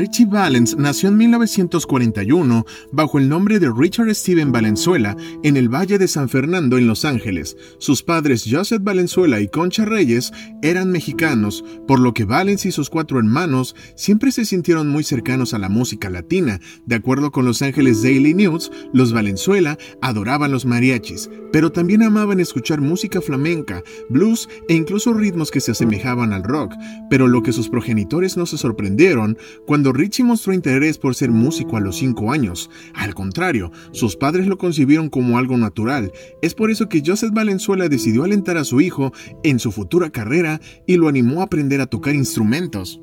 Richie 0.00 0.24
Valens 0.24 0.78
nació 0.78 1.10
en 1.10 1.18
1941 1.18 2.64
bajo 2.90 3.18
el 3.18 3.28
nombre 3.28 3.58
de 3.58 3.70
Richard 3.70 4.14
Steven 4.14 4.50
Valenzuela 4.50 5.14
en 5.42 5.58
el 5.58 5.68
Valle 5.68 5.98
de 5.98 6.08
San 6.08 6.30
Fernando 6.30 6.78
en 6.78 6.86
Los 6.86 7.04
Ángeles. 7.04 7.54
Sus 7.76 8.02
padres 8.02 8.46
Joseph 8.50 8.82
Valenzuela 8.82 9.40
y 9.40 9.48
Concha 9.48 9.84
Reyes 9.84 10.32
eran 10.62 10.90
mexicanos, 10.90 11.62
por 11.86 12.00
lo 12.00 12.14
que 12.14 12.24
Valens 12.24 12.64
y 12.64 12.72
sus 12.72 12.88
cuatro 12.88 13.18
hermanos 13.18 13.76
siempre 13.94 14.32
se 14.32 14.46
sintieron 14.46 14.88
muy 14.88 15.04
cercanos 15.04 15.52
a 15.52 15.58
la 15.58 15.68
música 15.68 16.08
latina. 16.08 16.60
De 16.86 16.94
acuerdo 16.94 17.30
con 17.30 17.44
Los 17.44 17.60
Ángeles 17.60 18.02
Daily 18.02 18.32
News, 18.32 18.72
los 18.94 19.12
Valenzuela 19.12 19.76
adoraban 20.00 20.50
los 20.50 20.64
mariachis, 20.64 21.28
pero 21.52 21.72
también 21.72 22.02
amaban 22.02 22.40
escuchar 22.40 22.80
música 22.80 23.20
flamenca, 23.20 23.82
blues 24.08 24.48
e 24.70 24.74
incluso 24.76 25.12
ritmos 25.12 25.50
que 25.50 25.60
se 25.60 25.72
asemejaban 25.72 26.32
al 26.32 26.44
rock. 26.44 26.72
Pero 27.10 27.28
lo 27.28 27.42
que 27.42 27.52
sus 27.52 27.68
progenitores 27.68 28.38
no 28.38 28.46
se 28.46 28.56
sorprendieron 28.56 29.36
cuando 29.66 29.89
Richie 29.92 30.24
mostró 30.24 30.52
interés 30.52 30.98
por 30.98 31.14
ser 31.14 31.30
músico 31.30 31.76
a 31.76 31.80
los 31.80 31.96
5 31.96 32.32
años. 32.32 32.70
Al 32.94 33.14
contrario, 33.14 33.70
sus 33.92 34.16
padres 34.16 34.46
lo 34.46 34.58
concibieron 34.58 35.08
como 35.08 35.38
algo 35.38 35.56
natural. 35.56 36.12
Es 36.42 36.54
por 36.54 36.70
eso 36.70 36.88
que 36.88 37.02
Joseph 37.04 37.32
Valenzuela 37.32 37.88
decidió 37.88 38.24
alentar 38.24 38.56
a 38.56 38.64
su 38.64 38.80
hijo 38.80 39.12
en 39.42 39.58
su 39.58 39.72
futura 39.72 40.10
carrera 40.10 40.60
y 40.86 40.96
lo 40.96 41.08
animó 41.08 41.40
a 41.40 41.44
aprender 41.44 41.80
a 41.80 41.86
tocar 41.86 42.14
instrumentos. 42.14 43.00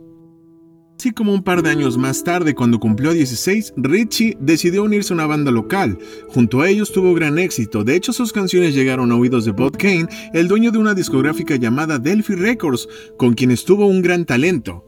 Así 0.99 1.11
como 1.11 1.31
un 1.31 1.43
par 1.43 1.61
de 1.61 1.69
años 1.69 1.95
más 1.95 2.23
tarde, 2.23 2.55
cuando 2.55 2.79
cumplió 2.79 3.13
16, 3.13 3.75
Richie 3.77 4.35
decidió 4.39 4.83
unirse 4.83 5.13
a 5.13 5.15
una 5.15 5.27
banda 5.27 5.51
local. 5.51 5.99
Junto 6.29 6.61
a 6.61 6.69
ellos 6.69 6.91
tuvo 6.91 7.13
gran 7.13 7.37
éxito, 7.37 7.83
de 7.83 7.95
hecho 7.95 8.13
sus 8.13 8.33
canciones 8.33 8.73
llegaron 8.73 9.11
a 9.11 9.15
oídos 9.15 9.45
de 9.45 9.51
Bob 9.51 9.77
Kane, 9.77 10.07
el 10.33 10.47
dueño 10.47 10.71
de 10.71 10.79
una 10.79 10.95
discográfica 10.95 11.55
llamada 11.55 11.99
Delphi 11.99 12.33
Records, 12.33 12.89
con 13.15 13.35
quien 13.35 13.51
estuvo 13.51 13.85
un 13.85 14.01
gran 14.01 14.25
talento. 14.25 14.86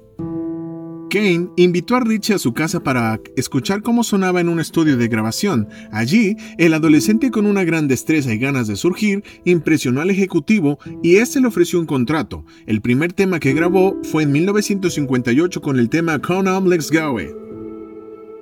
Kane 1.09 1.49
invitó 1.57 1.95
a 1.95 2.01
Richie 2.01 2.35
a 2.35 2.39
su 2.39 2.53
casa 2.53 2.81
para 2.81 3.19
escuchar 3.35 3.81
cómo 3.81 4.03
sonaba 4.03 4.41
en 4.41 4.49
un 4.49 4.59
estudio 4.59 4.95
de 4.95 5.07
grabación. 5.07 5.67
Allí, 5.91 6.37
el 6.57 6.73
adolescente 6.73 7.31
con 7.31 7.45
una 7.45 7.63
gran 7.63 7.87
destreza 7.87 8.31
y 8.33 8.37
ganas 8.37 8.67
de 8.67 8.75
surgir 8.75 9.23
impresionó 9.43 10.01
al 10.01 10.11
ejecutivo 10.11 10.77
y 11.01 11.15
este 11.15 11.41
le 11.41 11.47
ofreció 11.47 11.79
un 11.79 11.87
contrato. 11.87 12.45
El 12.67 12.81
primer 12.81 13.13
tema 13.13 13.39
que 13.39 13.53
grabó 13.53 13.97
fue 14.03 14.23
en 14.23 14.31
1958 14.31 15.61
con 15.61 15.79
el 15.79 15.89
tema 15.89 16.21
On 16.29 16.69
Let's 16.69 16.91
Go. 16.91 17.17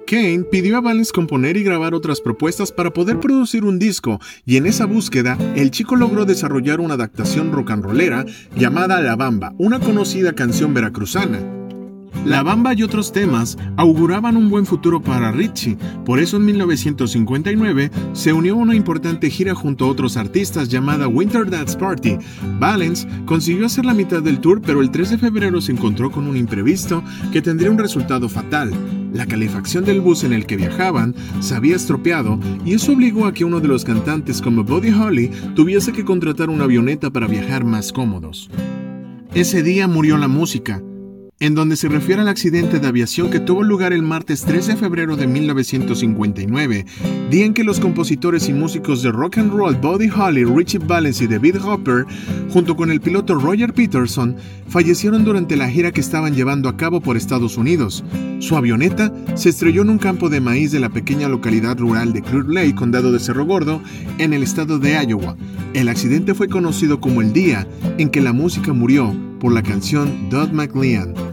Kane 0.05 0.45
pidió 0.49 0.77
a 0.77 0.81
Valens 0.81 1.11
componer 1.11 1.57
y 1.57 1.63
grabar 1.63 1.93
otras 1.93 2.21
propuestas 2.21 2.71
para 2.71 2.93
poder 2.93 3.19
producir 3.19 3.65
un 3.65 3.77
disco, 3.77 4.19
y 4.45 4.55
en 4.55 4.65
esa 4.65 4.85
búsqueda, 4.85 5.37
el 5.55 5.69
chico 5.69 5.97
logró 5.97 6.23
desarrollar 6.23 6.79
una 6.79 6.93
adaptación 6.93 7.51
rock 7.51 7.71
and 7.71 7.83
rollera 7.83 8.25
llamada 8.55 9.01
La 9.01 9.17
Bamba, 9.17 9.53
una 9.57 9.81
conocida 9.81 10.33
canción 10.33 10.73
veracruzana. 10.73 11.56
La 12.25 12.43
Bamba 12.43 12.73
y 12.73 12.83
otros 12.83 13.11
temas 13.11 13.57
auguraban 13.77 14.35
un 14.35 14.49
buen 14.49 14.65
futuro 14.65 15.01
para 15.01 15.31
Richie, 15.31 15.77
por 16.05 16.19
eso 16.19 16.37
en 16.37 16.45
1959 16.45 17.91
se 18.13 18.33
unió 18.33 18.53
a 18.53 18.57
una 18.57 18.75
importante 18.75 19.29
gira 19.29 19.55
junto 19.55 19.85
a 19.85 19.87
otros 19.87 20.17
artistas 20.17 20.69
llamada 20.69 21.07
Winter 21.07 21.49
Dance 21.49 21.77
Party. 21.77 22.17
Valens 22.59 23.07
consiguió 23.25 23.65
hacer 23.65 23.85
la 23.85 23.93
mitad 23.93 24.21
del 24.21 24.39
tour, 24.39 24.61
pero 24.61 24.81
el 24.81 24.91
3 24.91 25.11
de 25.11 25.17
febrero 25.17 25.61
se 25.61 25.71
encontró 25.71 26.11
con 26.11 26.27
un 26.27 26.35
imprevisto 26.35 27.03
que 27.31 27.41
tendría 27.41 27.71
un 27.71 27.77
resultado 27.77 28.27
fatal. 28.27 28.71
La 29.13 29.25
calefacción 29.25 29.85
del 29.85 30.01
bus 30.01 30.23
en 30.23 30.33
el 30.33 30.45
que 30.45 30.57
viajaban 30.57 31.15
se 31.39 31.55
había 31.55 31.75
estropeado 31.75 32.39
y 32.65 32.73
eso 32.73 32.91
obligó 32.91 33.25
a 33.25 33.33
que 33.33 33.45
uno 33.45 33.59
de 33.59 33.67
los 33.67 33.85
cantantes 33.85 34.41
como 34.41 34.63
Buddy 34.63 34.91
Holly 34.91 35.31
tuviese 35.55 35.93
que 35.93 36.05
contratar 36.05 36.49
una 36.49 36.65
avioneta 36.65 37.09
para 37.09 37.27
viajar 37.27 37.63
más 37.63 37.93
cómodos. 37.93 38.49
Ese 39.33 39.63
día 39.63 39.87
murió 39.87 40.17
la 40.17 40.27
música, 40.27 40.81
en 41.39 41.53
donde 41.53 41.75
se 41.75 41.87
refiere 41.87 42.21
al 42.21 42.27
accidente 42.27 42.79
de 42.79 42.87
aviación 42.87 43.29
que 43.29 43.39
tuvo 43.39 43.61
lugar 43.63 43.93
el 43.93 44.01
martes 44.01 44.41
3 44.43 44.67
de 44.67 44.75
febrero 44.75 45.15
de 45.15 45.27
1959, 45.27 46.85
día 47.29 47.45
en 47.45 47.53
que 47.53 47.63
los 47.63 47.79
compositores 47.79 48.49
y 48.49 48.53
músicos 48.53 49.03
de 49.03 49.11
rock 49.11 49.37
and 49.37 49.53
roll 49.53 49.75
Buddy 49.75 50.09
Holly, 50.09 50.45
Richie 50.45 50.79
Valens 50.79 51.21
y 51.21 51.27
David 51.27 51.57
Hopper, 51.63 52.05
junto 52.49 52.75
con 52.75 52.89
el 52.89 53.01
piloto 53.01 53.35
Roger 53.35 53.71
Peterson, 53.71 54.35
fallecieron 54.67 55.23
durante 55.23 55.55
la 55.55 55.69
gira 55.69 55.91
que 55.91 56.01
estaban 56.01 56.33
llevando 56.33 56.69
a 56.69 56.77
cabo 56.77 57.01
por 57.01 57.17
Estados 57.17 57.57
Unidos. 57.57 58.03
Su 58.39 58.55
avioneta 58.55 59.13
se 59.35 59.49
estrelló 59.49 59.83
en 59.83 59.91
un 59.91 59.99
campo 59.99 60.29
de 60.29 60.41
maíz 60.41 60.71
de 60.71 60.79
la 60.79 60.89
pequeña 60.89 61.29
localidad 61.29 61.77
rural 61.77 62.13
de 62.13 62.23
Clear 62.23 62.47
Lake, 62.47 62.75
condado 62.75 63.11
de 63.11 63.19
Cerro 63.19 63.45
Gordo, 63.45 63.81
en 64.17 64.33
el 64.33 64.41
estado 64.41 64.79
de 64.79 64.93
Iowa. 65.05 65.37
El 65.73 65.89
accidente 65.89 66.33
fue 66.33 66.47
conocido 66.47 66.99
como 66.99 67.21
el 67.21 67.31
día 67.31 67.67
en 67.99 68.09
que 68.09 68.21
la 68.21 68.33
música 68.33 68.73
murió 68.73 69.15
por 69.39 69.53
la 69.53 69.61
canción 69.61 70.29
Dodd 70.29 70.51
McLean. 70.51 71.26